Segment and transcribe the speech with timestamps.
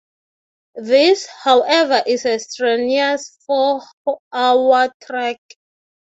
[0.81, 5.37] This, however is a strenuous four-hour trek.